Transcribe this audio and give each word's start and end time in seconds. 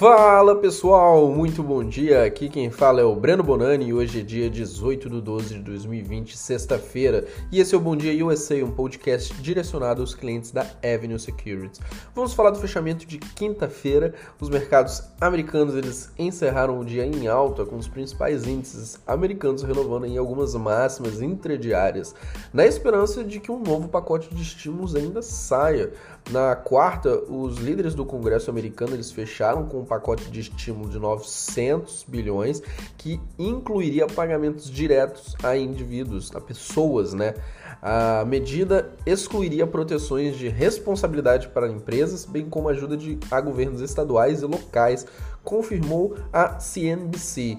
Fala 0.00 0.56
pessoal, 0.56 1.28
muito 1.28 1.62
bom 1.62 1.84
dia. 1.84 2.24
Aqui 2.24 2.48
quem 2.48 2.70
fala 2.70 3.02
é 3.02 3.04
o 3.04 3.14
Breno 3.14 3.42
Bonani 3.42 3.88
e 3.88 3.92
hoje 3.92 4.20
é 4.20 4.22
dia 4.22 4.48
18 4.48 5.10
de 5.10 5.20
12 5.20 5.54
de 5.56 5.60
2020, 5.60 6.38
sexta-feira. 6.38 7.26
E 7.52 7.60
esse 7.60 7.74
é 7.74 7.76
o 7.76 7.80
Bom 7.82 7.94
Dia 7.94 8.24
USA, 8.24 8.64
um 8.64 8.70
podcast 8.70 9.34
direcionado 9.42 10.00
aos 10.00 10.14
clientes 10.14 10.52
da 10.52 10.62
Avenue 10.82 11.18
Securities. 11.18 11.82
Vamos 12.14 12.32
falar 12.32 12.48
do 12.48 12.58
fechamento 12.58 13.04
de 13.04 13.18
quinta-feira. 13.18 14.14
Os 14.40 14.48
mercados 14.48 15.02
americanos 15.20 15.74
eles 15.74 16.10
encerraram 16.18 16.80
o 16.80 16.84
dia 16.84 17.04
em 17.04 17.28
alta, 17.28 17.66
com 17.66 17.76
os 17.76 17.86
principais 17.86 18.46
índices 18.46 18.98
americanos 19.06 19.62
renovando 19.62 20.06
em 20.06 20.16
algumas 20.16 20.54
máximas 20.54 21.20
intradiárias, 21.20 22.14
na 22.54 22.64
esperança 22.64 23.22
de 23.22 23.38
que 23.38 23.52
um 23.52 23.62
novo 23.62 23.86
pacote 23.86 24.34
de 24.34 24.40
estímulos 24.40 24.96
ainda 24.96 25.20
saia. 25.20 25.92
Na 26.30 26.56
quarta, 26.56 27.22
os 27.30 27.58
líderes 27.58 27.94
do 27.94 28.06
Congresso 28.06 28.48
americano 28.50 28.94
eles 28.94 29.10
fecharam 29.10 29.66
com 29.66 29.89
pacote 29.90 30.30
de 30.30 30.38
estímulo 30.38 30.88
de 30.88 31.00
900 31.00 32.06
bilhões 32.06 32.62
que 32.96 33.20
incluiria 33.36 34.06
pagamentos 34.06 34.70
diretos 34.70 35.34
a 35.42 35.56
indivíduos, 35.56 36.30
a 36.34 36.40
pessoas, 36.40 37.12
né? 37.12 37.34
A 37.82 38.24
medida 38.24 38.92
excluiria 39.04 39.66
proteções 39.66 40.36
de 40.36 40.48
responsabilidade 40.48 41.48
para 41.48 41.66
empresas, 41.66 42.24
bem 42.24 42.48
como 42.48 42.68
ajuda 42.68 42.96
de, 42.96 43.18
a 43.30 43.40
governos 43.40 43.80
estaduais 43.80 44.42
e 44.42 44.46
locais, 44.46 45.06
confirmou 45.42 46.14
a 46.32 46.60
CNBC. 46.60 47.58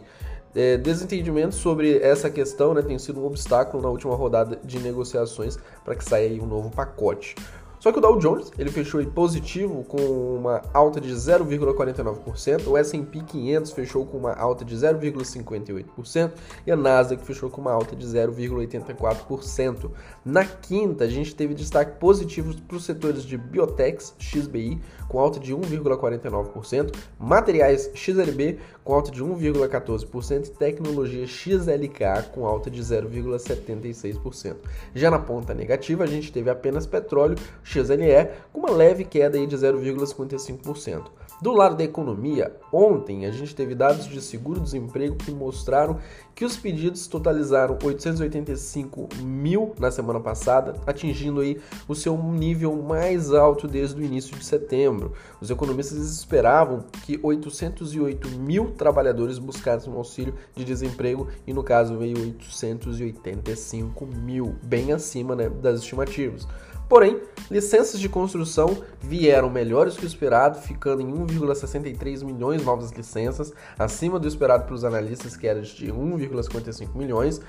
É, 0.53 0.77
desentendimento 0.77 1.55
sobre 1.55 1.97
essa 1.99 2.29
questão 2.29 2.73
né, 2.73 2.81
tem 2.81 2.99
sido 2.99 3.21
um 3.21 3.25
obstáculo 3.25 3.81
na 3.81 3.89
última 3.89 4.15
rodada 4.15 4.59
de 4.63 4.79
negociações 4.79 5.57
para 5.83 5.95
que 5.95 6.03
saia 6.03 6.41
um 6.41 6.45
novo 6.45 6.69
pacote. 6.69 7.35
Só 7.81 7.91
que 7.91 7.97
o 7.97 8.01
Dow 8.01 8.19
Jones 8.19 8.51
ele 8.59 8.69
fechou 8.69 9.03
positivo 9.07 9.83
com 9.85 9.97
uma 10.35 10.61
alta 10.71 11.01
de 11.01 11.11
0,49%, 11.11 12.67
o 12.67 12.77
S&P 12.77 13.21
500 13.23 13.71
fechou 13.71 14.05
com 14.05 14.17
uma 14.17 14.35
alta 14.35 14.63
de 14.63 14.75
0,58% 14.75 16.31
e 16.67 16.71
a 16.71 16.75
Nasdaq 16.75 17.25
fechou 17.25 17.49
com 17.49 17.59
uma 17.59 17.71
alta 17.71 17.95
de 17.95 18.05
0,84%. 18.05 19.89
Na 20.23 20.45
quinta, 20.45 21.05
a 21.05 21.07
gente 21.07 21.33
teve 21.33 21.55
destaque 21.55 21.97
positivo 21.99 22.55
para 22.67 22.77
os 22.77 22.85
setores 22.85 23.23
de 23.23 23.35
biotechs, 23.35 24.13
XBI, 24.19 24.79
com 25.09 25.17
alta 25.17 25.39
de 25.39 25.55
1,49%, 25.55 26.95
materiais 27.19 27.89
XLB 27.95 28.59
com 28.83 28.93
alta 28.93 29.11
de 29.11 29.23
1,14% 29.23 30.47
e 30.47 30.51
tecnologia 30.51 31.25
XLK 31.25 32.29
com 32.31 32.45
alta 32.45 32.69
de 32.69 32.81
0,76%. 32.81 34.55
Já 34.93 35.09
na 35.09 35.19
ponta 35.19 35.53
negativa, 35.53 36.03
a 36.03 36.07
gente 36.07 36.31
teve 36.31 36.49
apenas 36.49 36.85
petróleo, 36.85 37.35
XLE 37.71 38.29
com 38.51 38.59
uma 38.59 38.71
leve 38.71 39.05
queda 39.05 39.37
aí 39.37 39.47
de 39.47 39.55
0,55%. 39.55 41.03
Do 41.41 41.53
lado 41.53 41.75
da 41.75 41.83
economia, 41.83 42.55
ontem 42.71 43.25
a 43.25 43.31
gente 43.31 43.55
teve 43.55 43.73
dados 43.73 44.05
de 44.05 44.21
seguro-desemprego 44.21 45.15
que 45.15 45.31
mostraram 45.31 45.97
que 46.35 46.45
os 46.45 46.55
pedidos 46.55 47.07
totalizaram 47.07 47.79
885 47.83 49.09
mil 49.23 49.73
na 49.79 49.89
semana 49.89 50.19
passada, 50.19 50.75
atingindo 50.85 51.41
aí 51.41 51.59
o 51.87 51.95
seu 51.95 52.15
nível 52.15 52.75
mais 52.75 53.33
alto 53.33 53.67
desde 53.67 53.99
o 53.99 54.05
início 54.05 54.37
de 54.37 54.45
setembro. 54.45 55.13
Os 55.41 55.49
economistas 55.49 55.97
esperavam 55.97 56.85
que 57.03 57.19
808 57.23 58.29
mil 58.37 58.71
trabalhadores 58.73 59.39
buscassem 59.39 59.91
um 59.91 59.97
auxílio 59.97 60.35
de 60.55 60.63
desemprego 60.63 61.27
e 61.47 61.53
no 61.53 61.63
caso 61.63 61.97
veio 61.97 62.19
885 62.19 64.05
mil, 64.05 64.55
bem 64.61 64.91
acima 64.91 65.35
né, 65.35 65.49
das 65.49 65.79
estimativas. 65.79 66.47
Porém, 66.91 67.21
licenças 67.49 68.01
de 68.01 68.09
construção 68.09 68.83
vieram 68.99 69.49
melhores 69.49 69.95
que 69.95 70.03
o 70.03 70.05
esperado, 70.05 70.59
ficando 70.59 71.01
em 71.01 71.09
1,63 71.09 72.21
milhões 72.21 72.65
novas 72.65 72.91
licenças, 72.91 73.53
acima 73.79 74.19
do 74.19 74.27
esperado 74.27 74.65
pelos 74.65 74.83
analistas, 74.83 75.37
que 75.37 75.47
era 75.47 75.61
de 75.61 75.87
1,55 75.87 76.93
milhões. 76.93 77.39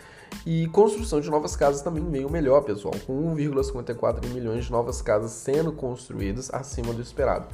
E 0.47 0.69
construção 0.69 1.21
de 1.21 1.29
novas 1.29 1.57
casas 1.57 1.83
também 1.83 2.09
veio 2.09 2.31
melhor, 2.31 2.63
pessoal, 2.63 2.95
com 3.05 3.35
1,54 3.35 4.29
milhões 4.29 4.67
de 4.67 4.71
novas 4.71 5.03
casas 5.03 5.33
sendo 5.33 5.73
construídas 5.73 6.49
acima 6.55 6.93
do 6.93 7.03
esperado. 7.03 7.49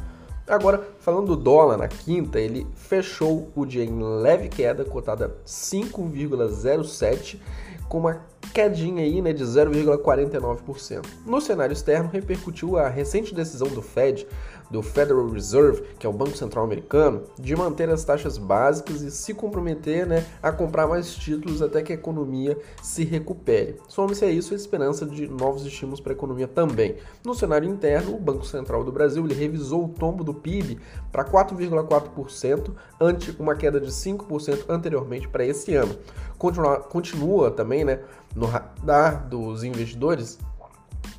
Agora, 0.46 0.86
falando 0.98 1.28
do 1.28 1.36
dólar, 1.36 1.78
na 1.78 1.88
quinta, 1.88 2.38
ele 2.38 2.66
fechou 2.74 3.50
o 3.56 3.64
dia 3.64 3.84
em 3.84 3.98
leve 3.98 4.50
queda, 4.50 4.84
cotada 4.84 5.34
5,07 5.46 7.40
com 7.88 8.00
uma 8.00 8.20
quedinha 8.52 9.02
aí, 9.02 9.20
né, 9.20 9.32
de 9.32 9.44
0,49%. 9.44 11.06
No 11.26 11.40
cenário 11.40 11.72
externo, 11.72 12.10
repercutiu 12.12 12.76
a 12.76 12.88
recente 12.88 13.34
decisão 13.34 13.68
do 13.68 13.82
Fed, 13.82 14.26
do 14.70 14.82
Federal 14.82 15.28
Reserve, 15.28 15.82
que 15.98 16.06
é 16.06 16.10
o 16.10 16.12
Banco 16.12 16.36
Central 16.36 16.64
Americano, 16.64 17.22
de 17.38 17.56
manter 17.56 17.88
as 17.88 18.04
taxas 18.04 18.36
básicas 18.36 19.00
e 19.00 19.10
se 19.10 19.32
comprometer 19.32 20.06
né, 20.06 20.26
a 20.42 20.52
comprar 20.52 20.86
mais 20.86 21.14
títulos 21.14 21.62
até 21.62 21.82
que 21.82 21.92
a 21.92 21.94
economia 21.94 22.58
se 22.82 23.04
recupere. 23.04 23.76
Some-se 23.88 24.24
a 24.24 24.30
isso 24.30 24.52
a 24.52 24.56
esperança 24.56 25.06
de 25.06 25.26
novos 25.26 25.64
estímulos 25.64 26.00
para 26.00 26.12
a 26.12 26.16
economia 26.16 26.46
também. 26.46 26.96
No 27.24 27.34
cenário 27.34 27.68
interno, 27.68 28.14
o 28.14 28.20
Banco 28.20 28.44
Central 28.44 28.84
do 28.84 28.92
Brasil 28.92 29.24
ele 29.24 29.34
revisou 29.34 29.84
o 29.84 29.88
tombo 29.88 30.22
do 30.22 30.34
PIB 30.34 30.78
para 31.10 31.24
4,4%, 31.24 32.72
ante 33.00 33.34
uma 33.38 33.54
queda 33.54 33.80
de 33.80 33.90
5% 33.90 34.64
anteriormente 34.68 35.28
para 35.28 35.44
esse 35.44 35.74
ano. 35.74 35.96
Continua, 36.36 36.76
continua 36.80 37.50
também 37.50 37.84
né, 37.84 38.00
no 38.38 38.46
radar 38.46 39.28
dos 39.28 39.64
investidores 39.64 40.38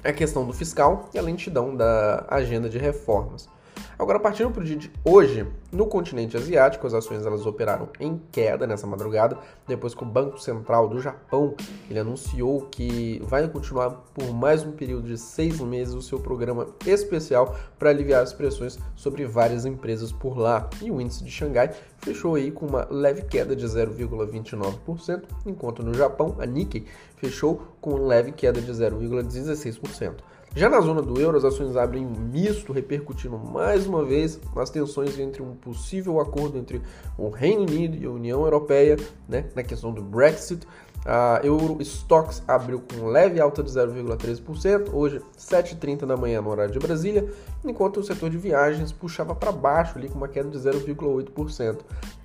a 0.04 0.14
questão 0.14 0.46
do 0.46 0.54
fiscal 0.54 1.10
e 1.14 1.20
a 1.20 1.22
lentidão 1.22 1.76
da 1.76 2.26
agenda 2.30 2.70
de 2.70 2.78
reformas. 2.78 3.50
Agora, 3.98 4.18
partindo 4.18 4.50
para 4.50 4.62
o 4.62 4.66
dia 4.66 4.78
de 4.78 4.90
hoje, 5.04 5.46
no 5.74 5.86
continente 5.86 6.38
asiático, 6.38 6.88
as 6.88 6.94
ações 6.94 7.26
elas 7.26 7.46
operaram 7.46 7.90
em 8.00 8.22
queda 8.32 8.66
nessa 8.66 8.88
madrugada, 8.88 9.38
depois 9.68 9.94
que 9.94 10.04
o 10.04 10.06
Banco 10.06 10.40
Central 10.40 10.88
do 10.88 11.02
Japão 11.02 11.54
ele 11.90 12.00
anunciou 12.00 12.62
que 12.72 13.22
vai 13.26 13.46
continuar 13.50 13.90
por 14.14 14.34
mais 14.34 14.64
um 14.64 14.72
período 14.72 15.08
de 15.08 15.18
seis 15.18 15.60
meses 15.60 15.94
o 15.94 16.02
seu 16.02 16.18
programa 16.18 16.68
especial 16.86 17.58
para 17.78 17.90
aliviar 17.90 18.24
as 18.24 18.32
pressões 18.32 18.80
sobre 18.96 19.26
várias 19.26 19.66
empresas 19.66 20.14
por 20.14 20.38
lá. 20.38 20.70
E 20.82 20.90
o 20.90 21.02
índice 21.02 21.22
de 21.22 21.32
Xangai 21.32 21.72
fechou 22.02 22.36
aí 22.36 22.52
com 22.52 22.66
uma 22.66 22.88
leve 22.90 23.24
queda 23.24 23.56
de 23.56 23.66
0,29%, 23.66 25.24
enquanto 25.46 25.84
no 25.84 25.94
Japão 25.94 26.36
a 26.40 26.46
Nikkei 26.46 26.86
fechou 27.18 27.62
com 27.80 27.92
uma 27.92 28.08
leve 28.08 28.32
queda 28.32 28.62
de 28.62 28.72
0,16%. 28.72 30.16
Já 30.56 30.68
na 30.68 30.82
zona 30.82 31.00
do 31.02 31.20
euro, 31.22 31.38
as 31.38 31.46
ações 31.46 31.78
abrem 31.78 32.04
misto, 32.04 32.74
repercutindo 32.74 33.38
mais 33.38 33.86
uma 33.86 34.04
vez 34.04 34.40
nas 34.56 34.72
tensões 34.72 35.20
entre 35.20 35.44
um 35.44 35.54
possível 35.54 36.20
acordo 36.20 36.58
entre 36.58 36.82
o 37.18 37.30
Reino 37.30 37.62
Unido 37.62 37.96
e 37.96 38.06
a 38.06 38.10
União 38.10 38.42
Europeia, 38.42 38.98
né, 39.28 39.46
na 39.56 39.62
questão 39.62 39.94
do 39.94 40.02
Brexit. 40.02 40.66
A 41.06 41.40
Euro 41.44 41.82
Stocks 41.82 42.44
abriu 42.48 42.82
com 42.82 43.08
leve 43.08 43.40
alta 43.40 43.64
de 43.64 43.70
0,13%, 43.72 44.90
hoje 44.94 45.22
7h30 45.38 46.06
da 46.06 46.18
manhã 46.18 46.42
no 46.42 46.50
horário 46.50 46.74
de 46.74 46.80
Brasília, 46.80 47.28
enquanto 47.64 48.00
o 48.00 48.04
setor 48.04 48.30
de 48.30 48.38
viagens 48.38 48.92
puxava 48.92 49.34
para 49.34 49.52
baixo 49.52 49.98
ali 49.98 50.10
com 50.10 50.16
uma 50.16 50.28
queda 50.28 50.50
de 50.50 50.58
0,8%. 50.58 51.78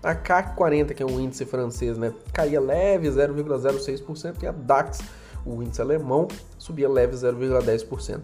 A 0.03 0.15
CAC 0.15 0.57
40, 0.57 0.93
que 0.93 1.03
é 1.03 1.07
um 1.07 1.21
índice 1.21 1.45
francês, 1.45 1.97
né, 1.97 2.12
caía 2.33 2.61
leve 2.61 3.09
0,06% 3.09 4.43
e 4.43 4.47
a 4.47 4.53
DAX 4.53 5.01
o 5.47 5.62
índice 5.62 5.81
alemão 5.81 6.27
subia 6.59 6.89
leve 6.89 7.15
0,10%. 7.15 8.21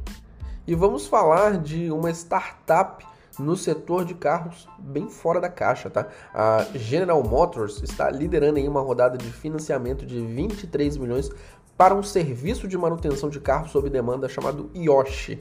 E 0.67 0.75
vamos 0.75 1.07
falar 1.07 1.57
de 1.57 1.89
uma 1.89 2.11
startup 2.11 3.05
no 3.39 3.55
setor 3.55 4.03
de 4.03 4.13
carros 4.13 4.67
bem 4.77 5.07
fora 5.09 5.39
da 5.39 5.47
caixa, 5.47 5.89
tá? 5.89 6.07
A 6.33 6.65
General 6.75 7.23
Motors 7.23 7.81
está 7.81 8.09
liderando 8.11 8.59
em 8.59 8.67
uma 8.67 8.81
rodada 8.81 9.17
de 9.17 9.31
financiamento 9.31 10.05
de 10.05 10.19
23 10.19 10.97
milhões 10.97 11.29
para 11.77 11.95
um 11.95 12.03
serviço 12.03 12.67
de 12.67 12.77
manutenção 12.77 13.29
de 13.29 13.39
carros 13.39 13.71
sob 13.71 13.89
demanda 13.89 14.27
chamado 14.27 14.69
Yoshi. 14.75 15.39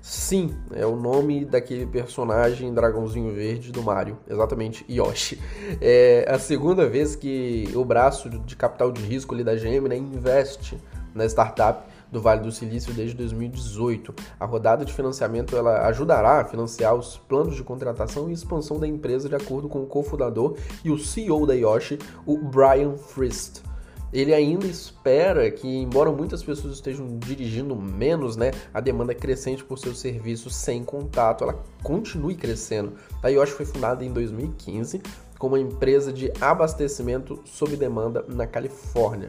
Sim, 0.00 0.54
é 0.72 0.86
o 0.86 0.94
nome 0.94 1.44
daquele 1.44 1.84
personagem 1.84 2.72
dragãozinho 2.72 3.34
verde 3.34 3.72
do 3.72 3.82
Mario, 3.82 4.16
exatamente 4.28 4.86
Yoshi. 4.88 5.40
É 5.80 6.24
a 6.28 6.38
segunda 6.38 6.86
vez 6.88 7.16
que 7.16 7.68
o 7.74 7.84
braço 7.84 8.30
de 8.30 8.54
capital 8.54 8.92
de 8.92 9.02
risco 9.02 9.34
ali 9.34 9.42
da 9.42 9.56
GM 9.56 9.88
né, 9.88 9.96
investe 9.96 10.78
na 11.14 11.24
startup 11.24 11.82
do 12.10 12.20
Vale 12.20 12.42
do 12.42 12.52
Silício 12.52 12.92
desde 12.92 13.16
2018. 13.16 14.14
A 14.38 14.44
rodada 14.44 14.84
de 14.84 14.92
financiamento 14.92 15.56
ela 15.56 15.86
ajudará 15.86 16.40
a 16.40 16.44
financiar 16.44 16.94
os 16.94 17.16
planos 17.16 17.56
de 17.56 17.62
contratação 17.62 18.30
e 18.30 18.32
expansão 18.32 18.78
da 18.78 18.86
empresa 18.86 19.28
de 19.28 19.34
acordo 19.34 19.68
com 19.68 19.82
o 19.82 19.86
cofundador 19.86 20.56
e 20.84 20.90
o 20.90 20.98
CEO 20.98 21.46
da 21.46 21.54
Yoshi, 21.54 21.98
o 22.26 22.38
Brian 22.38 22.96
Frist. 22.96 23.62
Ele 24.10 24.32
ainda 24.32 24.66
espera 24.66 25.50
que, 25.50 25.68
embora 25.68 26.10
muitas 26.10 26.42
pessoas 26.42 26.74
estejam 26.74 27.18
dirigindo 27.18 27.76
menos, 27.76 28.36
né, 28.36 28.52
a 28.72 28.80
demanda 28.80 29.14
crescente 29.14 29.62
por 29.62 29.78
seus 29.78 30.00
serviços 30.00 30.56
sem 30.56 30.82
contato, 30.82 31.44
ela 31.44 31.62
continue 31.82 32.34
crescendo. 32.34 32.94
A 33.22 33.28
Yoshi 33.28 33.52
foi 33.52 33.66
fundada 33.66 34.02
em 34.02 34.12
2015 34.12 35.02
como 35.38 35.54
uma 35.54 35.60
empresa 35.60 36.10
de 36.12 36.32
abastecimento 36.40 37.40
sob 37.44 37.76
demanda 37.76 38.24
na 38.28 38.46
Califórnia 38.46 39.28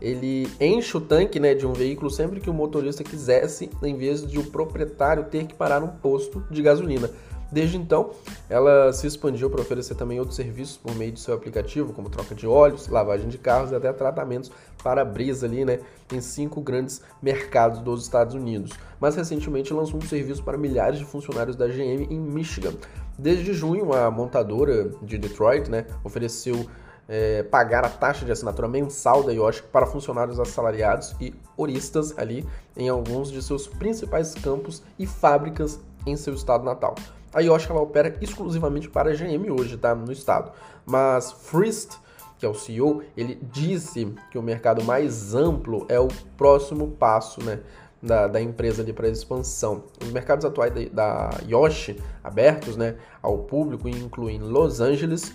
ele 0.00 0.48
enche 0.60 0.96
o 0.96 1.00
tanque 1.00 1.40
né, 1.40 1.54
de 1.54 1.66
um 1.66 1.72
veículo 1.72 2.10
sempre 2.10 2.40
que 2.40 2.50
o 2.50 2.54
motorista 2.54 3.02
quisesse, 3.02 3.70
em 3.82 3.96
vez 3.96 4.26
de 4.26 4.38
o 4.38 4.44
proprietário 4.44 5.24
ter 5.24 5.46
que 5.46 5.54
parar 5.54 5.80
num 5.80 5.88
posto 5.88 6.44
de 6.50 6.62
gasolina. 6.62 7.10
Desde 7.50 7.76
então, 7.76 8.10
ela 8.50 8.92
se 8.92 9.06
expandiu 9.06 9.48
para 9.48 9.60
oferecer 9.60 9.94
também 9.94 10.18
outros 10.18 10.36
serviços 10.36 10.76
por 10.76 10.94
meio 10.96 11.12
de 11.12 11.20
seu 11.20 11.32
aplicativo, 11.32 11.92
como 11.92 12.10
troca 12.10 12.34
de 12.34 12.46
óleos, 12.46 12.88
lavagem 12.88 13.28
de 13.28 13.38
carros 13.38 13.70
e 13.70 13.74
até 13.74 13.92
tratamentos 13.92 14.50
para 14.82 15.04
brisa 15.04 15.46
ali, 15.46 15.64
né, 15.64 15.78
em 16.12 16.20
cinco 16.20 16.60
grandes 16.60 17.00
mercados 17.22 17.78
dos 17.78 18.02
Estados 18.02 18.34
Unidos. 18.34 18.72
Mas 19.00 19.14
recentemente 19.14 19.72
lançou 19.72 19.98
um 19.98 20.02
serviço 20.02 20.42
para 20.42 20.58
milhares 20.58 20.98
de 20.98 21.04
funcionários 21.04 21.54
da 21.54 21.68
GM 21.68 22.08
em 22.10 22.18
Michigan. 22.18 22.72
Desde 23.16 23.54
junho, 23.54 23.92
a 23.92 24.10
montadora 24.10 24.90
de 25.00 25.16
Detroit, 25.16 25.70
né, 25.70 25.86
ofereceu 26.02 26.66
é, 27.08 27.42
pagar 27.44 27.84
a 27.84 27.88
taxa 27.88 28.24
de 28.24 28.32
assinatura 28.32 28.68
mensal 28.68 29.22
da 29.22 29.32
Yoshi 29.32 29.62
para 29.62 29.86
funcionários 29.86 30.40
assalariados 30.40 31.14
e 31.20 31.34
oristas 31.56 32.16
ali 32.18 32.46
em 32.76 32.88
alguns 32.88 33.30
de 33.30 33.42
seus 33.42 33.66
principais 33.66 34.34
campos 34.34 34.82
e 34.98 35.06
fábricas 35.06 35.80
em 36.06 36.16
seu 36.16 36.34
estado 36.34 36.64
natal. 36.64 36.94
A 37.32 37.40
Yoshi 37.40 37.70
ela 37.70 37.80
opera 37.80 38.16
exclusivamente 38.20 38.88
para 38.88 39.10
a 39.10 39.14
GM 39.14 39.50
hoje, 39.50 39.76
tá? 39.76 39.94
No 39.94 40.10
estado. 40.10 40.52
Mas 40.84 41.32
Frist, 41.32 41.96
que 42.38 42.46
é 42.46 42.48
o 42.48 42.54
CEO, 42.54 43.02
ele 43.16 43.38
disse 43.52 44.14
que 44.30 44.38
o 44.38 44.42
mercado 44.42 44.82
mais 44.84 45.34
amplo 45.34 45.84
é 45.88 45.98
o 46.00 46.08
próximo 46.36 46.88
passo, 46.92 47.42
né? 47.44 47.60
Da, 48.02 48.28
da, 48.28 48.40
empresa 48.40 48.82
ali 48.82 48.92
para 48.92 49.08
expansão. 49.08 49.84
Os 50.00 50.12
mercados 50.12 50.44
atuais 50.44 50.72
da, 50.72 51.30
da 51.30 51.30
Yoshi, 51.48 52.00
abertos 52.22 52.76
né, 52.76 52.94
ao 53.22 53.38
público, 53.38 53.88
incluem 53.88 54.38
Los 54.38 54.80
Angeles, 54.80 55.34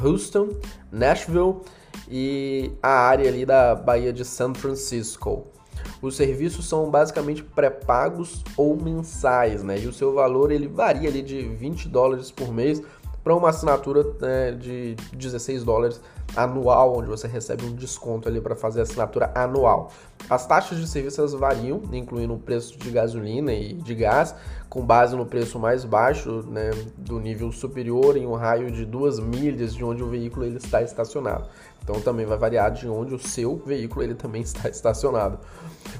Houston, 0.00 0.50
Nashville 0.90 1.56
e 2.08 2.72
a 2.82 2.90
área 2.90 3.28
ali 3.28 3.44
da 3.44 3.74
Baía 3.74 4.12
de 4.12 4.24
San 4.24 4.54
Francisco. 4.54 5.46
Os 6.02 6.16
serviços 6.16 6.68
são 6.68 6.90
basicamente 6.90 7.42
pré-pagos 7.42 8.42
ou 8.56 8.76
mensais, 8.76 9.62
né? 9.62 9.78
E 9.78 9.86
o 9.86 9.92
seu 9.92 10.12
valor 10.12 10.50
ele 10.50 10.68
varia 10.68 11.08
ali 11.08 11.22
de 11.22 11.42
20 11.42 11.88
dólares 11.88 12.30
por 12.30 12.52
mês 12.52 12.82
para 13.22 13.34
uma 13.34 13.48
assinatura 13.48 14.04
né, 14.20 14.52
de 14.52 14.94
16 15.12 15.64
dólares 15.64 16.00
anual, 16.34 16.98
onde 16.98 17.08
você 17.08 17.28
recebe 17.28 17.64
um 17.64 17.74
desconto 17.74 18.28
ali 18.28 18.40
para 18.40 18.56
fazer 18.56 18.80
a 18.80 18.82
assinatura 18.82 19.30
anual. 19.34 19.92
As 20.28 20.46
taxas 20.46 20.78
de 20.78 20.88
serviço 20.88 21.38
variam, 21.38 21.82
incluindo 21.92 22.34
o 22.34 22.38
preço 22.38 22.78
de 22.78 22.90
gasolina 22.90 23.52
e 23.52 23.74
de 23.74 23.94
gás, 23.94 24.34
com 24.68 24.84
base 24.84 25.14
no 25.14 25.24
preço 25.24 25.58
mais 25.58 25.84
baixo, 25.84 26.42
né, 26.48 26.70
do 26.96 27.20
nível 27.20 27.52
superior 27.52 28.16
em 28.16 28.26
um 28.26 28.34
raio 28.34 28.70
de 28.70 28.84
duas 28.84 29.20
milhas 29.20 29.74
de 29.74 29.84
onde 29.84 30.02
o 30.02 30.08
veículo 30.08 30.44
ele 30.44 30.56
está 30.56 30.82
estacionado. 30.82 31.46
Então 31.82 32.00
também 32.00 32.26
vai 32.26 32.36
variar 32.36 32.72
de 32.72 32.88
onde 32.88 33.14
o 33.14 33.18
seu 33.18 33.62
veículo 33.64 34.02
ele 34.02 34.14
também 34.14 34.42
está 34.42 34.68
estacionado. 34.68 35.38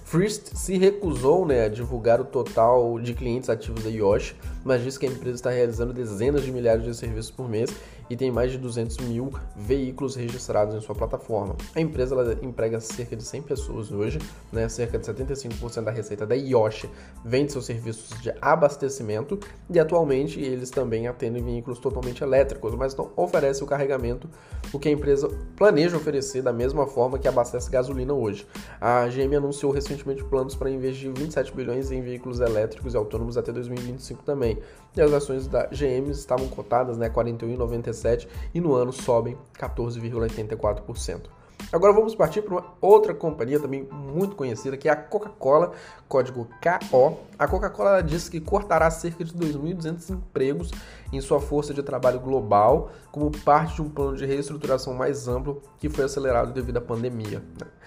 Frist 0.05 0.55
se 0.55 0.77
recusou 0.77 1.47
né, 1.47 1.65
a 1.65 1.69
divulgar 1.69 2.21
o 2.21 2.25
total 2.25 2.99
de 2.99 3.15
clientes 3.15 3.49
ativos 3.49 3.85
da 3.85 3.91
Yoshi, 3.91 4.37
mas 4.65 4.83
disse 4.83 4.99
que 4.99 5.07
a 5.07 5.09
empresa 5.09 5.37
está 5.37 5.51
realizando 5.51 5.93
dezenas 5.93 6.43
de 6.43 6.51
milhares 6.51 6.85
de 6.85 6.95
serviços 6.95 7.31
por 7.31 7.49
mês 7.49 7.71
e 8.09 8.17
tem 8.17 8.31
mais 8.31 8.53
de 8.53 8.59
200 8.59 8.99
mil 8.99 9.33
veículos 9.55 10.15
registrados 10.17 10.75
em 10.75 10.81
sua 10.81 10.95
plataforma. 10.95 11.57
A 11.75 11.81
empresa 11.81 12.15
ela 12.15 12.39
emprega 12.43 12.81
cerca 12.81 13.17
de 13.17 13.23
100 13.23 13.43
pessoas 13.43 13.91
hoje, 13.91 14.19
né? 14.53 14.69
cerca 14.69 14.99
de 14.99 15.07
75% 15.07 15.83
da 15.83 15.91
receita 15.91 16.27
da 16.27 16.35
Yoshi 16.35 16.89
vem 17.25 17.47
de 17.47 17.53
seus 17.53 17.67
serviços 17.67 18.21
de 18.21 18.33
abastecimento 18.41 19.39
e 19.71 19.79
atualmente 19.79 20.41
eles 20.41 20.71
também 20.71 21.07
atendem 21.09 21.43
veículos 21.43 21.79
totalmente 21.79 22.23
elétricos, 22.23 22.75
mas 22.75 22.95
não 22.95 23.11
oferecem 23.17 23.65
o 23.65 23.67
carregamento, 23.67 24.29
o 24.73 24.79
que 24.79 24.89
a 24.89 24.93
empresa 24.93 25.29
planeja 25.57 25.97
oferecer 25.97 26.43
da 26.43 26.53
mesma 26.53 26.87
forma 26.87 27.19
que 27.19 27.29
abastece 27.29 27.71
gasolina 27.71 28.13
hoje. 28.13 28.47
A 28.81 29.07
GM 29.07 29.37
anunciou 29.37 29.73
recentemente 29.73 30.25
planos 30.25 30.55
para 30.55 30.71
investir 30.71 31.13
27 31.13 31.55
bilhões 31.55 31.91
em 31.91 32.03
veículos 32.03 32.41
elétricos 32.41 32.95
e 32.95 32.97
autônomos 32.97 33.37
até 33.37 33.53
2025 33.53 34.23
também. 34.23 34.59
E 34.97 35.01
as 35.01 35.13
ações 35.13 35.47
da 35.47 35.67
GM 35.67 36.11
estavam 36.11 36.49
cotadas 36.49 36.97
né, 36.99 37.09
41,97 37.09 38.27
e 38.55 38.61
no 38.61 38.75
ano 38.75 38.93
sobem 38.93 39.37
14,84%. 39.59 41.37
Agora 41.73 41.93
vamos 41.93 42.15
partir 42.15 42.43
para 42.43 42.55
uma 42.55 42.65
outra 42.81 43.13
companhia 43.13 43.59
também 43.59 43.89
muito 43.91 44.37
conhecida, 44.37 44.77
que 44.77 44.89
é 44.89 44.93
a 44.93 44.97
Coca-Cola, 44.97 45.73
código 46.09 46.49
KO. 46.63 47.19
A 47.39 47.47
Coca-Cola 47.47 48.03
disse 48.03 48.31
que 48.31 48.41
cortará 48.41 48.91
cerca 48.91 49.23
de 49.23 49.35
2.200 49.35 50.09
empregos 50.09 50.71
em 51.13 51.21
sua 51.21 51.39
força 51.39 51.75
de 51.75 51.83
trabalho 51.83 52.19
global, 52.19 52.91
como 53.13 53.31
parte 53.31 53.75
de 53.75 53.83
um 53.83 53.91
plano 53.91 54.17
de 54.17 54.25
reestruturação 54.25 54.95
mais 54.95 55.29
amplo 55.29 55.61
que 55.79 55.91
foi 55.91 56.07
acelerado 56.07 56.53
devido 56.53 56.79
à 56.79 56.81
pandemia. 56.81 57.43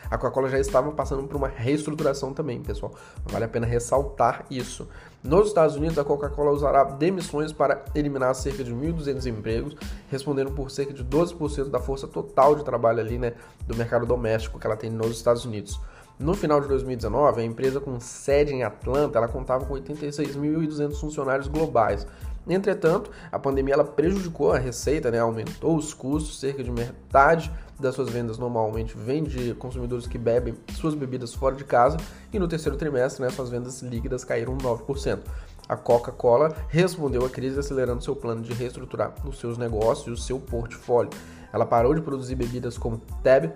A 0.10 0.18
Coca-Cola 0.20 0.50
já 0.50 0.60
estava 0.60 0.92
passando 0.92 1.28
por 1.28 1.36
uma 1.36 1.48
reestruturação 1.48 2.32
também, 2.32 2.62
pessoal. 2.62 2.94
Vale 3.26 3.46
a 3.46 3.48
pena 3.48 3.66
ressaltar 3.66 4.46
isso. 4.52 4.88
Nos 5.24 5.48
Estados 5.48 5.76
Unidos, 5.76 5.98
a 5.98 6.04
Coca-Cola 6.04 6.52
usará 6.52 6.84
demissões 6.84 7.52
para 7.52 7.84
eliminar 7.96 8.34
cerca 8.36 8.64
de 8.64 8.74
1.200 8.74 9.26
empregos, 9.26 9.76
respondendo 10.10 10.52
por 10.52 10.70
cerca 10.70 10.94
de 10.94 11.04
12% 11.04 11.70
da 11.70 11.80
força 11.80 12.08
total 12.08 12.56
de 12.56 12.64
trabalho 12.64 13.00
ali, 13.00 13.18
né, 13.18 13.34
do 13.66 13.76
mercado 13.76 14.06
doméstico 14.06 14.60
que 14.60 14.68
ela 14.68 14.78
tem 14.78 14.92
nos 14.92 15.18
Estados 15.18 15.44
Unidos. 15.44 15.80
No 16.20 16.34
final 16.34 16.60
de 16.60 16.68
2019, 16.68 17.42
a 17.42 17.46
empresa 17.46 17.80
com 17.80 17.98
sede 17.98 18.54
em 18.54 18.62
Atlanta, 18.62 19.18
ela 19.18 19.30
contava 19.30 19.66
com 19.66 19.74
86.200 19.76 21.00
funcionários 21.00 21.48
globais. 21.48 22.06
Entretanto, 22.46 23.10
a 23.32 23.40
pandemia 23.40 23.76
ela 23.76 23.86
prejudicou 23.86 24.52
a 24.52 24.58
receita, 24.58 25.10
né, 25.10 25.20
aumentou 25.20 25.78
os 25.78 25.94
custos, 25.94 26.40
cerca 26.40 26.62
de 26.62 26.72
metade 26.72 27.50
das 27.80 27.96
suas 27.96 28.10
vendas 28.10 28.38
normalmente 28.38 28.98
vem 28.98 29.24
de 29.24 29.54
consumidores 29.54 30.08
que 30.08 30.18
bebem 30.18 30.56
suas 30.76 30.94
bebidas 30.94 31.34
fora 31.34 31.56
de 31.56 31.64
casa 31.64 31.96
e 32.34 32.38
no 32.38 32.50
terceiro 32.50 32.78
trimestre 32.78 33.24
né, 33.24 33.30
suas 33.30 33.50
vendas 33.50 33.82
líquidas 33.82 34.26
caíram 34.26 34.58
9%. 34.58 35.20
A 35.70 35.78
Coca-Cola 35.78 36.54
respondeu 36.68 37.24
à 37.26 37.30
crise 37.30 37.60
acelerando 37.60 38.04
seu 38.04 38.16
plano 38.16 38.42
de 38.42 38.52
reestruturar 38.52 39.14
os 39.26 39.40
seus 39.40 39.58
negócios 39.58 40.08
e 40.08 40.12
o 40.12 40.18
seu 40.18 40.40
portfólio. 40.40 41.12
Ela 41.54 41.66
parou 41.66 41.94
de 41.94 42.02
produzir 42.02 42.36
bebidas 42.36 42.78
como 42.78 42.98
Tab 43.24 43.52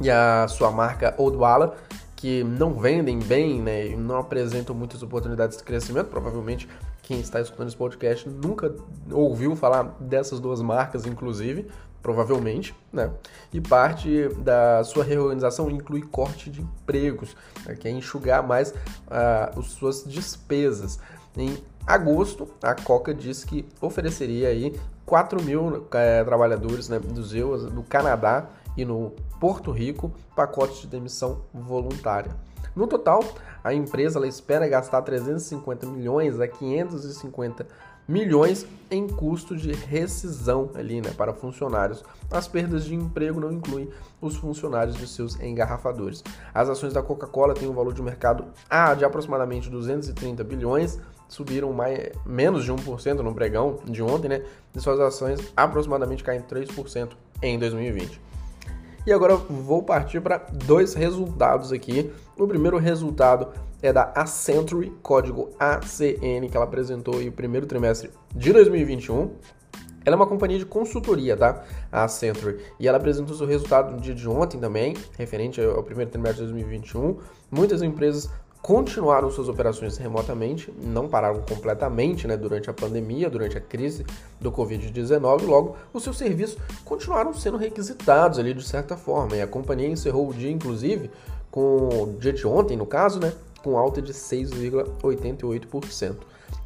e 0.00 0.10
a 0.10 0.46
sua 0.48 0.70
marca 0.70 1.14
Odwalla, 1.18 1.76
que 2.14 2.42
não 2.42 2.74
vendem 2.74 3.18
bem 3.18 3.60
né, 3.60 3.88
e 3.88 3.96
não 3.96 4.18
apresentam 4.18 4.74
muitas 4.74 5.02
oportunidades 5.02 5.56
de 5.56 5.62
crescimento. 5.62 6.06
Provavelmente 6.06 6.68
quem 7.02 7.20
está 7.20 7.40
escutando 7.40 7.68
esse 7.68 7.76
podcast 7.76 8.28
nunca 8.28 8.74
ouviu 9.12 9.54
falar 9.54 9.94
dessas 10.00 10.40
duas 10.40 10.60
marcas, 10.60 11.06
inclusive 11.06 11.66
provavelmente, 12.06 12.72
né? 12.92 13.10
E 13.52 13.60
parte 13.60 14.28
da 14.38 14.84
sua 14.84 15.02
reorganização 15.02 15.68
inclui 15.68 16.02
corte 16.02 16.48
de 16.48 16.62
empregos, 16.62 17.36
né? 17.64 17.74
que 17.74 17.88
é 17.88 17.90
enxugar 17.90 18.46
mais 18.46 18.70
uh, 18.70 19.58
as 19.58 19.66
suas 19.66 20.04
despesas. 20.04 21.00
Em 21.36 21.58
agosto, 21.84 22.48
a 22.62 22.76
Coca 22.76 23.12
disse 23.12 23.44
que 23.44 23.66
ofereceria 23.80 24.50
aí 24.50 24.78
4 25.04 25.42
mil 25.42 25.88
é, 25.92 26.22
trabalhadores 26.22 26.88
né, 26.88 27.00
dos 27.00 27.34
EUs 27.34 27.64
do 27.64 27.82
Canadá 27.82 28.46
e 28.76 28.84
no 28.84 29.12
Porto 29.40 29.70
Rico 29.70 30.12
pacotes 30.34 30.80
de 30.80 30.86
demissão 30.86 31.42
voluntária. 31.52 32.34
No 32.74 32.86
total, 32.86 33.24
a 33.64 33.72
empresa 33.72 34.24
espera 34.26 34.68
gastar 34.68 35.00
350 35.02 35.86
milhões 35.86 36.38
a 36.38 36.46
550 36.46 37.66
milhões 38.08 38.66
em 38.90 39.08
custo 39.08 39.56
de 39.56 39.72
rescisão 39.72 40.70
ali, 40.74 41.00
né, 41.00 41.10
para 41.16 41.32
funcionários. 41.32 42.04
As 42.30 42.46
perdas 42.46 42.84
de 42.84 42.94
emprego 42.94 43.40
não 43.40 43.50
incluem 43.50 43.88
os 44.20 44.36
funcionários 44.36 44.96
de 44.96 45.08
seus 45.08 45.40
engarrafadores. 45.40 46.22
As 46.54 46.68
ações 46.68 46.92
da 46.92 47.02
Coca-Cola 47.02 47.54
têm 47.54 47.68
um 47.68 47.72
valor 47.72 47.92
de 47.92 48.02
mercado 48.02 48.44
A 48.70 48.94
de 48.94 49.04
aproximadamente 49.04 49.68
230 49.68 50.44
bilhões, 50.44 51.00
subiram 51.28 51.72
mais, 51.72 52.10
menos 52.24 52.64
de 52.64 52.72
1% 52.72 53.16
no 53.16 53.34
pregão 53.34 53.80
de 53.84 54.02
ontem, 54.02 54.28
né? 54.28 54.42
E 54.74 54.80
suas 54.80 55.00
ações 55.00 55.40
aproximadamente 55.56 56.22
caem 56.22 56.40
3% 56.42 57.10
em 57.42 57.58
2020. 57.58 58.20
E 59.06 59.12
agora 59.12 59.36
vou 59.36 59.84
partir 59.84 60.20
para 60.20 60.36
dois 60.36 60.92
resultados 60.94 61.70
aqui. 61.70 62.12
O 62.36 62.44
primeiro 62.48 62.76
resultado 62.76 63.52
é 63.80 63.92
da 63.92 64.02
Accenture, 64.02 64.90
código 65.00 65.50
ACN, 65.60 66.48
que 66.50 66.56
ela 66.56 66.64
apresentou 66.64 67.22
em 67.22 67.28
o 67.28 67.32
primeiro 67.32 67.68
trimestre 67.68 68.10
de 68.34 68.52
2021. 68.52 69.30
Ela 70.04 70.14
é 70.14 70.16
uma 70.16 70.26
companhia 70.26 70.58
de 70.58 70.66
consultoria, 70.66 71.36
tá? 71.36 71.62
A 71.92 72.02
Accenture. 72.02 72.58
E 72.80 72.88
ela 72.88 72.98
apresentou 72.98 73.36
seu 73.36 73.46
resultado 73.46 73.92
no 73.92 74.00
dia 74.00 74.12
de 74.14 74.28
ontem 74.28 74.58
também, 74.58 74.96
referente 75.16 75.60
ao 75.60 75.84
primeiro 75.84 76.10
trimestre 76.10 76.44
de 76.44 76.52
2021. 76.52 77.18
Muitas 77.48 77.82
empresas 77.82 78.28
continuaram 78.66 79.30
suas 79.30 79.48
operações 79.48 79.96
remotamente, 79.96 80.74
não 80.82 81.08
pararam 81.08 81.40
completamente 81.48 82.26
né, 82.26 82.36
durante 82.36 82.68
a 82.68 82.72
pandemia, 82.72 83.30
durante 83.30 83.56
a 83.56 83.60
crise 83.60 84.04
do 84.40 84.50
Covid-19, 84.50 85.42
logo 85.42 85.76
os 85.92 86.02
seus 86.02 86.18
serviços 86.18 86.58
continuaram 86.84 87.32
sendo 87.32 87.56
requisitados 87.56 88.40
ali 88.40 88.52
de 88.52 88.66
certa 88.66 88.96
forma. 88.96 89.36
E 89.36 89.40
a 89.40 89.46
companhia 89.46 89.86
encerrou 89.86 90.28
o 90.28 90.34
dia, 90.34 90.50
inclusive, 90.50 91.12
com 91.48 91.86
o 91.86 92.16
dia 92.18 92.32
de 92.32 92.44
ontem, 92.44 92.76
no 92.76 92.86
caso, 92.86 93.20
né, 93.20 93.32
com 93.62 93.78
alta 93.78 94.02
de 94.02 94.12
6,88%. 94.12 96.16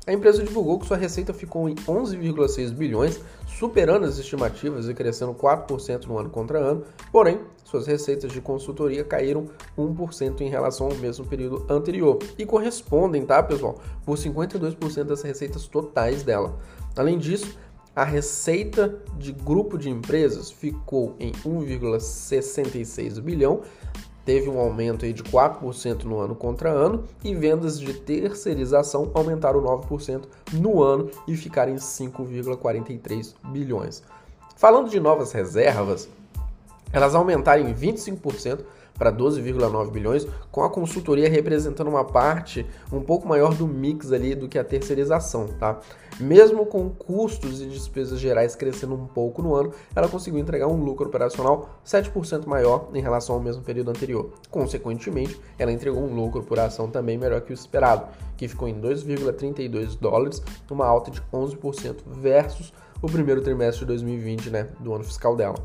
A 0.06 0.12
empresa 0.12 0.42
divulgou 0.42 0.78
que 0.78 0.86
sua 0.86 0.96
receita 0.96 1.32
ficou 1.34 1.68
em 1.68 1.74
11,6 1.74 2.72
bilhões, 2.72 3.20
superando 3.46 4.06
as 4.06 4.18
estimativas 4.18 4.88
e 4.88 4.94
crescendo 4.94 5.34
4% 5.34 6.06
no 6.06 6.18
ano 6.18 6.30
contra 6.30 6.58
ano, 6.58 6.84
porém, 7.12 7.40
suas 7.64 7.86
receitas 7.86 8.32
de 8.32 8.40
consultoria 8.40 9.04
caíram 9.04 9.46
1% 9.78 10.40
em 10.40 10.48
relação 10.48 10.88
ao 10.88 10.94
mesmo 10.96 11.26
período 11.26 11.66
anterior 11.72 12.18
e 12.38 12.46
correspondem, 12.46 13.24
tá, 13.24 13.42
pessoal, 13.42 13.78
por 14.04 14.16
52% 14.16 15.04
das 15.04 15.22
receitas 15.22 15.66
totais 15.68 16.22
dela. 16.22 16.58
Além 16.96 17.18
disso, 17.18 17.56
a 17.94 18.04
receita 18.04 18.98
de 19.18 19.32
grupo 19.32 19.76
de 19.76 19.90
empresas 19.90 20.50
ficou 20.50 21.14
em 21.20 21.32
1,66 21.32 23.20
bilhão, 23.20 23.60
teve 24.30 24.48
um 24.48 24.60
aumento 24.60 25.04
aí 25.04 25.12
de 25.12 25.24
4% 25.24 26.04
no 26.04 26.20
ano 26.20 26.36
contra 26.36 26.70
ano 26.70 27.02
e 27.24 27.34
vendas 27.34 27.80
de 27.80 27.92
terceirização 27.92 29.10
aumentaram 29.12 29.60
9% 29.60 30.22
no 30.52 30.80
ano 30.80 31.10
e 31.26 31.36
ficaram 31.36 31.72
em 31.72 31.78
5,43 31.78 33.34
bilhões. 33.46 34.04
Falando 34.54 34.88
de 34.88 35.00
novas 35.00 35.32
reservas, 35.32 36.08
elas 36.92 37.14
aumentaram 37.14 37.68
em 37.68 37.74
25% 37.74 38.60
para 39.00 39.10
12,9 39.10 39.90
bilhões, 39.90 40.26
com 40.52 40.62
a 40.62 40.68
consultoria 40.68 41.26
representando 41.26 41.88
uma 41.88 42.04
parte 42.04 42.66
um 42.92 43.00
pouco 43.00 43.26
maior 43.26 43.54
do 43.54 43.66
mix 43.66 44.12
ali 44.12 44.34
do 44.34 44.46
que 44.46 44.58
a 44.58 44.64
terceirização, 44.64 45.46
tá? 45.58 45.80
Mesmo 46.20 46.66
com 46.66 46.90
custos 46.90 47.62
e 47.62 47.66
despesas 47.66 48.20
gerais 48.20 48.54
crescendo 48.54 48.94
um 48.94 49.06
pouco 49.06 49.40
no 49.40 49.54
ano, 49.54 49.72
ela 49.96 50.06
conseguiu 50.06 50.38
entregar 50.38 50.66
um 50.66 50.84
lucro 50.84 51.06
operacional 51.06 51.80
7% 51.82 52.46
maior 52.46 52.90
em 52.92 53.00
relação 53.00 53.36
ao 53.36 53.40
mesmo 53.40 53.62
período 53.62 53.88
anterior. 53.88 54.34
Consequentemente, 54.50 55.40
ela 55.58 55.72
entregou 55.72 56.02
um 56.02 56.14
lucro 56.14 56.42
por 56.42 56.60
ação 56.60 56.90
também 56.90 57.16
melhor 57.16 57.40
que 57.40 57.52
o 57.52 57.54
esperado, 57.54 58.06
que 58.36 58.48
ficou 58.48 58.68
em 58.68 58.78
2,32 58.78 59.98
dólares, 59.98 60.42
uma 60.70 60.84
alta 60.84 61.10
de 61.10 61.22
11% 61.32 62.00
versus 62.06 62.70
o 63.00 63.06
primeiro 63.06 63.40
trimestre 63.40 63.80
de 63.80 63.86
2020, 63.86 64.50
né, 64.50 64.68
do 64.78 64.92
ano 64.92 65.04
fiscal 65.04 65.34
dela. 65.34 65.56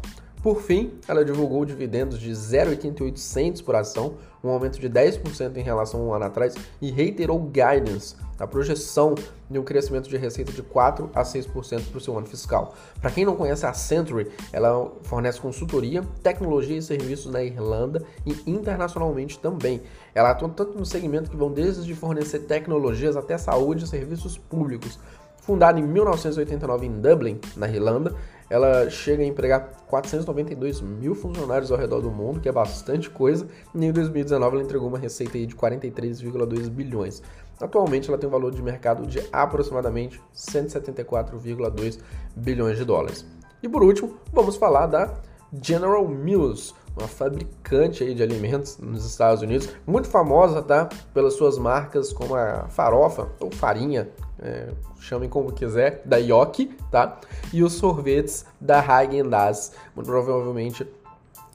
Por 0.45 0.61
fim, 0.61 0.91
ela 1.07 1.25
divulgou 1.25 1.65
dividendos 1.65 2.19
de 2.19 2.29
0,88 2.29 3.63
por 3.63 3.75
ação, 3.75 4.13
um 4.43 4.49
aumento 4.49 4.79
de 4.79 4.87
10% 4.87 5.57
em 5.57 5.63
relação 5.63 6.01
a 6.01 6.03
um 6.03 6.13
ano 6.13 6.25
atrás, 6.25 6.53
e 6.79 6.91
reiterou 6.91 7.39
guidance, 7.39 8.15
a 8.37 8.45
projeção 8.45 9.15
de 9.49 9.57
um 9.57 9.63
crescimento 9.63 10.07
de 10.07 10.15
receita 10.17 10.51
de 10.51 10.61
4 10.61 11.09
a 11.15 11.23
6% 11.23 11.89
para 11.89 11.97
o 11.97 11.99
seu 11.99 12.15
ano 12.15 12.27
fiscal. 12.27 12.75
Para 13.01 13.09
quem 13.09 13.25
não 13.25 13.35
conhece 13.35 13.65
a 13.65 13.73
Century, 13.73 14.29
ela 14.53 14.91
fornece 15.01 15.41
consultoria, 15.41 16.03
tecnologia 16.21 16.77
e 16.77 16.81
serviços 16.83 17.31
na 17.31 17.41
Irlanda 17.41 18.03
e 18.23 18.37
internacionalmente 18.45 19.39
também. 19.39 19.81
Ela 20.13 20.29
atua 20.29 20.49
tanto 20.49 20.77
no 20.77 20.85
segmento 20.85 21.31
que 21.31 21.35
vão 21.35 21.51
desde 21.51 21.95
fornecer 21.95 22.41
tecnologias 22.41 23.17
até 23.17 23.35
saúde 23.35 23.85
e 23.85 23.87
serviços 23.87 24.37
públicos. 24.37 24.99
Fundada 25.41 25.79
em 25.79 25.83
1989 25.83 26.87
em 26.87 27.01
Dublin, 27.01 27.39
na 27.55 27.67
Irlanda, 27.67 28.15
ela 28.55 28.89
chega 28.89 29.21
a 29.21 29.25
empregar 29.25 29.69
492 29.85 30.79
mil 30.79 31.13
funcionários 31.13 31.73
ao 31.73 31.77
redor 31.77 31.99
do 31.99 32.09
mundo, 32.09 32.39
que 32.39 32.47
é 32.47 32.51
bastante 32.53 33.09
coisa, 33.09 33.45
e 33.73 33.85
em 33.85 33.91
2019 33.91 34.55
ela 34.55 34.63
entregou 34.63 34.87
uma 34.87 34.97
receita 34.97 35.37
de 35.37 35.53
43,2 35.53 36.69
bilhões. 36.69 37.21
Atualmente 37.59 38.07
ela 38.07 38.17
tem 38.17 38.29
um 38.29 38.31
valor 38.31 38.53
de 38.53 38.61
mercado 38.61 39.05
de 39.05 39.21
aproximadamente 39.31 40.21
174,2 40.33 41.99
bilhões 42.33 42.77
de 42.77 42.85
dólares. 42.85 43.25
E 43.61 43.67
por 43.67 43.83
último, 43.83 44.17
vamos 44.31 44.55
falar 44.55 44.87
da 44.87 45.13
General 45.61 46.07
Mills, 46.07 46.73
uma 46.95 47.07
fabricante 47.07 48.03
aí 48.03 48.13
de 48.13 48.23
alimentos 48.23 48.77
nos 48.77 49.05
Estados 49.05 49.41
Unidos, 49.41 49.69
muito 49.85 50.07
famosa 50.07 50.61
tá, 50.61 50.89
pelas 51.13 51.33
suas 51.33 51.57
marcas 51.57 52.13
como 52.13 52.35
a 52.35 52.67
farofa 52.69 53.29
ou 53.39 53.51
farinha, 53.51 54.09
é, 54.39 54.69
chamem 54.99 55.29
como 55.29 55.51
quiser, 55.51 56.01
da 56.05 56.17
Yoki, 56.17 56.75
tá? 56.89 57.19
E 57.53 57.63
os 57.63 57.73
sorvetes 57.73 58.45
da 58.59 58.79
Häagen-Dazs. 58.81 59.73
Muito 59.95 60.07
provavelmente 60.07 60.87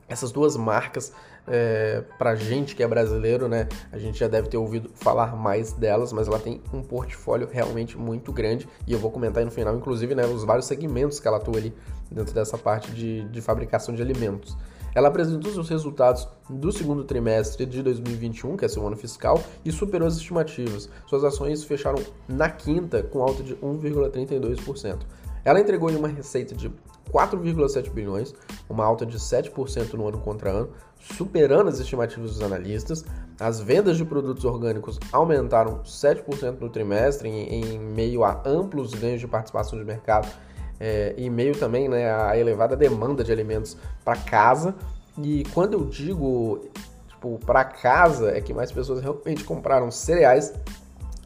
essas 0.09 0.33
duas 0.33 0.57
marcas 0.57 1.13
é, 1.47 2.03
pra 2.19 2.35
gente 2.35 2.77
que 2.77 2.83
é 2.83 2.89
brasileiro, 2.89 3.49
né? 3.49 3.69
A 3.91 3.99
gente 3.99 4.19
já 4.19 4.29
deve 4.29 4.49
ter 4.49 4.57
ouvido 4.57 4.91
falar 4.95 5.35
mais 5.37 5.73
delas, 5.73 6.13
mas 6.13 6.29
ela 6.29 6.39
tem 6.39 6.61
um 6.73 6.83
portfólio 6.83 7.49
realmente 7.51 7.99
muito 7.99 8.33
grande 8.33 8.69
e 8.87 8.93
eu 8.93 8.99
vou 8.99 9.11
comentar 9.11 9.39
aí 9.39 9.45
no 9.45 9.51
final, 9.51 9.75
inclusive, 9.75 10.15
né, 10.15 10.25
os 10.27 10.45
vários 10.45 10.67
segmentos 10.67 11.19
que 11.19 11.27
ela 11.27 11.39
atua 11.39 11.57
ali 11.57 11.75
dentro 12.11 12.35
dessa 12.35 12.57
parte 12.59 12.91
de, 12.93 13.29
de 13.29 13.41
fabricação 13.41 13.95
de 13.95 14.03
alimentos. 14.03 14.57
Ela 14.95 15.09
apresentou 15.09 15.53
seus 15.53 15.69
resultados 15.69 16.27
do 16.49 16.73
segundo 16.73 17.05
trimestre 17.05 17.65
de 17.65 17.83
2021, 17.83 18.57
que 18.57 18.65
é 18.65 18.69
seu 18.69 18.87
ano 18.87 18.97
fiscal, 18.97 19.43
e 19.65 19.71
superou 19.71 20.09
as 20.09 20.17
estimativas. 20.17 20.89
Suas 21.07 21.25
ações 21.25 21.65
fecharam 21.65 22.03
na 22.29 22.49
quinta 22.49 23.03
com 23.03 23.23
alta 23.23 23.43
de 23.43 23.55
1,32%. 23.57 24.99
Ela 25.45 25.61
entregou 25.61 25.91
uma 25.91 26.09
receita 26.09 26.55
de 26.55 26.71
4,7 27.11 27.91
bilhões, 27.91 28.35
uma 28.69 28.85
alta 28.85 29.05
de 29.07 29.19
7% 29.19 29.95
no 29.95 30.09
ano 30.09 30.19
contra 30.19 30.51
ano, 30.51 30.71
superando 31.01 31.69
as 31.69 31.81
estimativas 31.81 32.33
dos 32.33 32.43
analistas. 32.43 33.05
As 33.39 33.61
vendas 33.61 33.97
de 33.97 34.05
produtos 34.05 34.45
orgânicos 34.45 34.99
aumentaram 35.11 35.83
7% 35.83 36.61
no 36.61 36.69
trimestre, 36.69 37.29
em, 37.29 37.75
em, 37.75 37.79
meio 37.79 38.23
a 38.23 38.43
amplos 38.45 38.93
ganhos 38.95 39.21
de 39.21 39.27
participação 39.27 39.79
de 39.79 39.85
mercado 39.85 40.29
é, 40.81 41.15
e 41.19 41.29
meio 41.29 41.55
também 41.57 41.89
né, 41.89 42.11
a 42.11 42.37
elevada 42.37 42.75
demanda 42.75 43.23
de 43.23 43.31
alimentos 43.31 43.77
para 44.03 44.17
casa. 44.17 44.75
E 45.23 45.45
quando 45.53 45.75
eu 45.75 45.85
digo 45.85 46.65
tipo, 47.09 47.39
para 47.45 47.63
casa, 47.65 48.31
é 48.31 48.41
que 48.41 48.55
mais 48.55 48.73
pessoas 48.73 49.03
realmente 49.03 49.45
compraram 49.45 49.91
cereais, 49.91 50.55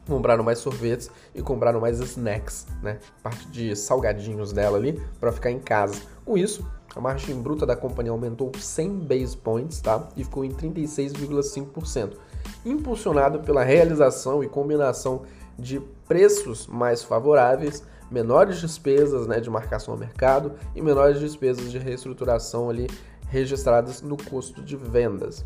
compraram 0.09 0.43
mais 0.43 0.59
sorvetes 0.59 1.09
e 1.33 1.41
compraram 1.41 1.81
mais 1.81 2.01
snacks, 2.01 2.67
né? 2.83 2.99
Parte 3.23 3.47
de 3.49 3.77
salgadinhos 3.77 4.53
dela 4.53 4.77
ali 4.77 5.01
para 5.21 5.31
ficar 5.31 5.51
em 5.51 5.61
casa. 5.61 6.03
Com 6.25 6.37
isso, 6.37 6.67
a 6.95 7.01
margem 7.01 7.41
bruta 7.41 7.65
da 7.65 7.77
companhia 7.77 8.11
aumentou 8.13 8.51
100 8.59 8.99
base 9.01 9.37
points, 9.37 9.81
tá? 9.81 10.09
E 10.17 10.25
ficou 10.25 10.45
em 10.45 10.51
36,5%, 10.51 12.15
impulsionado 12.67 13.41
pela 13.41 13.63
realização 13.63 14.43
e 14.43 14.49
combinação 14.49 15.23
de 15.57 15.81
preços 16.07 16.67
mais 16.67 17.03
favoráveis 17.05 17.83
menores 18.15 18.61
despesas 18.61 19.27
né, 19.27 19.41
de 19.41 19.51
marcação 19.51 19.93
ao 19.93 19.99
mercado 19.99 20.53
e 20.73 20.81
menores 20.81 21.19
despesas 21.19 21.73
de 21.73 21.79
reestruturação 21.79 22.71
ali 22.71 22.87
registradas 23.29 24.01
no 24.03 24.17
custo 24.17 24.63
de 24.63 24.77
vendas. 24.77 25.45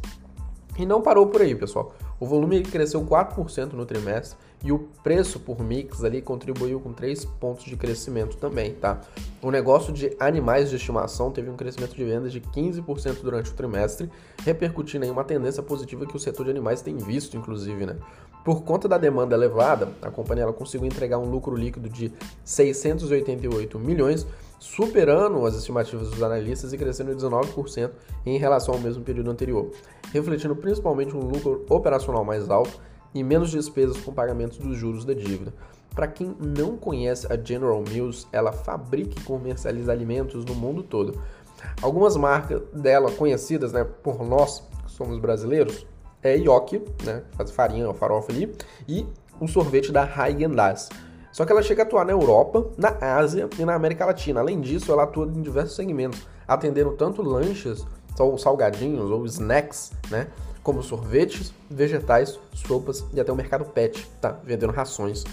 E 0.78 0.84
não 0.84 1.00
parou 1.00 1.26
por 1.26 1.40
aí, 1.40 1.54
pessoal. 1.54 1.94
O 2.20 2.26
volume 2.26 2.62
cresceu 2.62 3.02
4% 3.02 3.72
no 3.72 3.86
trimestre 3.86 4.38
e 4.62 4.70
o 4.70 4.80
preço 5.02 5.40
por 5.40 5.60
mix 5.60 6.04
ali 6.04 6.20
contribuiu 6.20 6.78
com 6.78 6.92
3 6.92 7.24
pontos 7.24 7.64
de 7.64 7.76
crescimento 7.76 8.36
também, 8.36 8.74
tá? 8.74 9.00
O 9.40 9.50
negócio 9.50 9.92
de 9.92 10.14
animais 10.20 10.68
de 10.68 10.76
estimação 10.76 11.30
teve 11.30 11.48
um 11.48 11.56
crescimento 11.56 11.96
de 11.96 12.04
vendas 12.04 12.32
de 12.32 12.40
15% 12.40 13.22
durante 13.22 13.50
o 13.50 13.54
trimestre, 13.54 14.10
repercutindo 14.44 15.04
em 15.04 15.10
uma 15.10 15.24
tendência 15.24 15.62
positiva 15.62 16.06
que 16.06 16.16
o 16.16 16.20
setor 16.20 16.44
de 16.44 16.50
animais 16.50 16.82
tem 16.82 16.96
visto, 16.96 17.36
inclusive, 17.36 17.86
né? 17.86 17.96
Por 18.44 18.62
conta 18.62 18.88
da 18.88 18.96
demanda 18.96 19.34
elevada, 19.34 19.90
a 20.00 20.10
companhia 20.10 20.44
ela 20.44 20.52
conseguiu 20.52 20.86
entregar 20.86 21.18
um 21.18 21.28
lucro 21.28 21.54
líquido 21.54 21.88
de 21.88 22.12
688 22.44 23.78
milhões, 23.78 24.26
superando 24.58 25.44
as 25.44 25.54
estimativas 25.54 26.10
dos 26.10 26.22
analistas 26.22 26.72
e 26.72 26.78
crescendo 26.78 27.14
19% 27.14 27.90
em 28.24 28.38
relação 28.38 28.74
ao 28.74 28.80
mesmo 28.80 29.04
período 29.04 29.30
anterior, 29.30 29.70
refletindo 30.12 30.56
principalmente 30.56 31.14
um 31.14 31.20
lucro 31.20 31.64
operacional 31.68 32.24
mais 32.24 32.48
alto 32.48 32.80
e 33.14 33.22
menos 33.22 33.50
despesas 33.50 33.98
com 33.98 34.12
pagamentos 34.12 34.58
dos 34.58 34.76
juros 34.76 35.04
da 35.04 35.12
dívida. 35.12 35.52
Para 35.94 36.06
quem 36.06 36.34
não 36.38 36.76
conhece 36.76 37.30
a 37.32 37.36
General 37.36 37.82
Mills, 37.82 38.26
ela 38.32 38.52
fabrica 38.52 39.18
e 39.18 39.24
comercializa 39.24 39.90
alimentos 39.90 40.44
no 40.44 40.54
mundo 40.54 40.82
todo. 40.82 41.20
Algumas 41.82 42.16
marcas 42.16 42.62
dela 42.72 43.10
conhecidas 43.10 43.72
né, 43.72 43.84
por 43.84 44.24
nós, 44.24 44.62
que 44.84 44.92
somos 44.92 45.18
brasileiros, 45.18 45.86
é 46.28 46.36
Yoki, 46.36 46.82
né, 47.04 47.22
faz 47.36 47.50
farinha, 47.50 47.92
farofa 47.94 48.32
ali, 48.32 48.54
e 48.86 49.06
um 49.40 49.46
sorvete 49.46 49.92
da 49.92 50.04
Häagen-Dazs. 50.04 50.88
Só 51.32 51.44
que 51.44 51.52
ela 51.52 51.62
chega 51.62 51.82
a 51.82 51.86
atuar 51.86 52.04
na 52.04 52.12
Europa, 52.12 52.66
na 52.76 52.96
Ásia 53.16 53.48
e 53.58 53.64
na 53.64 53.74
América 53.74 54.04
Latina. 54.04 54.40
Além 54.40 54.60
disso, 54.60 54.90
ela 54.90 55.04
atua 55.04 55.26
em 55.26 55.42
diversos 55.42 55.76
segmentos, 55.76 56.26
atendendo 56.46 56.92
tanto 56.92 57.22
lanches, 57.22 57.86
ou 58.18 58.36
salgadinhos, 58.36 59.10
ou 59.10 59.24
snacks, 59.26 59.92
né? 60.10 60.26
Como 60.62 60.82
sorvetes, 60.82 61.54
vegetais, 61.70 62.38
sopas 62.52 63.04
e 63.12 63.20
até 63.20 63.32
o 63.32 63.36
mercado 63.36 63.64
pet, 63.64 64.08
tá? 64.20 64.36
Vendendo 64.42 64.72
rações. 64.72 65.24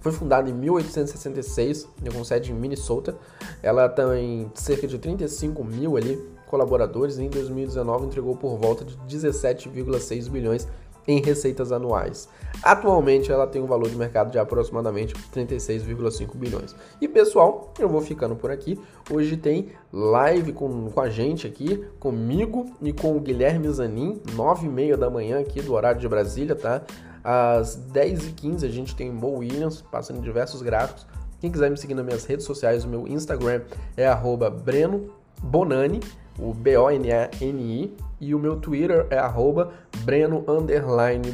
Foi 0.00 0.10
fundada 0.10 0.50
em 0.50 0.52
1866, 0.52 1.88
com 2.12 2.24
sede 2.24 2.50
em 2.50 2.54
Minnesota. 2.54 3.16
Ela 3.62 3.88
tem 3.88 4.50
cerca 4.54 4.88
de 4.88 4.98
35 4.98 5.62
mil 5.62 5.96
ali 5.96 6.20
colaboradores 6.52 7.16
e 7.16 7.24
em 7.24 7.30
2019 7.30 8.04
entregou 8.04 8.36
por 8.36 8.58
volta 8.58 8.84
de 8.84 8.94
17,6 9.08 10.28
bilhões 10.28 10.68
em 11.08 11.18
receitas 11.22 11.72
anuais. 11.72 12.28
Atualmente 12.62 13.32
ela 13.32 13.46
tem 13.46 13.62
um 13.62 13.66
valor 13.66 13.88
de 13.88 13.96
mercado 13.96 14.30
de 14.30 14.38
aproximadamente 14.38 15.14
36,5 15.34 16.36
bilhões. 16.36 16.76
E 17.00 17.08
pessoal, 17.08 17.72
eu 17.78 17.88
vou 17.88 18.02
ficando 18.02 18.36
por 18.36 18.50
aqui. 18.50 18.78
Hoje 19.10 19.38
tem 19.38 19.70
live 19.90 20.52
com, 20.52 20.90
com 20.90 21.00
a 21.00 21.08
gente 21.08 21.46
aqui, 21.46 21.82
comigo 21.98 22.66
e 22.82 22.92
com 22.92 23.16
o 23.16 23.20
Guilherme 23.20 23.70
Zanin, 23.70 24.20
9 24.34 24.66
e 24.66 24.68
meia 24.68 24.96
da 24.96 25.08
manhã 25.08 25.40
aqui 25.40 25.62
do 25.62 25.72
horário 25.72 26.02
de 26.02 26.08
Brasília, 26.08 26.54
tá? 26.54 26.82
Às 27.24 27.80
10h15 27.94 28.64
a 28.64 28.68
gente 28.68 28.94
tem 28.94 29.10
Mo 29.10 29.38
Williams 29.38 29.80
passando 29.80 30.20
diversos 30.20 30.60
gráficos. 30.60 31.06
Quem 31.40 31.50
quiser 31.50 31.70
me 31.70 31.78
seguir 31.78 31.94
nas 31.94 32.04
minhas 32.04 32.26
redes 32.26 32.44
sociais, 32.44 32.84
o 32.84 32.88
meu 32.88 33.08
Instagram 33.08 33.62
é 33.96 34.06
Breno 34.50 35.10
Bonani, 35.42 35.98
o 36.38 36.52
B-O-N-A-N-I, 36.52 37.96
e 38.20 38.34
o 38.34 38.38
meu 38.38 38.56
Twitter 38.56 39.06
é 39.10 39.18
arroba 39.18 39.72
Breno 40.04 40.44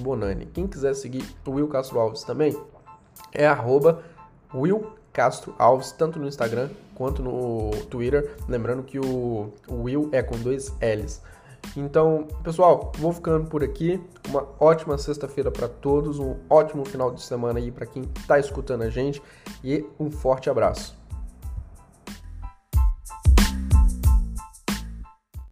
Bonani. 0.01 0.47
Quem 0.47 0.67
quiser 0.67 0.95
seguir 0.95 1.23
o 1.47 1.51
Will 1.51 1.69
Castro 1.69 2.01
Alves 2.01 2.23
também, 2.23 2.57
é 3.33 3.47
arroba 3.47 4.03
Will 4.55 4.87
Castro 5.13 5.55
Alves, 5.59 5.93
tanto 5.93 6.19
no 6.19 6.27
Instagram 6.27 6.71
quanto 6.95 7.23
no 7.23 7.71
Twitter. 7.91 8.35
Lembrando 8.49 8.83
que 8.83 8.99
o, 8.99 9.53
Will 9.71 10.09
é 10.13 10.23
com 10.23 10.37
dois 10.39 10.75
L's. 10.81 11.23
Então, 11.77 12.27
pessoal, 12.43 12.93
vou 12.99 13.13
ficando 13.13 13.47
por 13.49 13.63
aqui. 13.63 14.03
Uma 14.29 14.47
ótima 14.59 14.97
sexta-feira 14.97 15.51
para 15.51 15.69
todos, 15.69 16.19
um 16.19 16.37
ótimo 16.49 16.85
final 16.85 17.11
de 17.11 17.23
semana 17.23 17.59
aí 17.59 17.71
para 17.71 17.87
quem 17.87 18.05
está 18.17 18.39
escutando 18.39 18.83
a 18.83 18.91
gente 18.91 19.23
e 19.63 19.85
um 20.01 20.11
forte 20.11 20.49
abraço. 20.49 20.98